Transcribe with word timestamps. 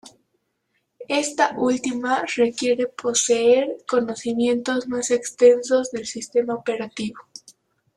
Esta 1.09 1.53
última 1.59 2.25
requiere 2.35 2.87
poseer 2.87 3.77
conocimientos 3.87 4.87
más 4.87 5.11
extensos 5.11 5.91
del 5.91 6.07
sistema 6.07 6.55
operativo. 6.55 7.19